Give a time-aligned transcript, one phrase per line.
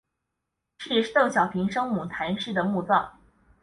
[0.79, 3.19] 是邓小平生母谈氏的墓葬。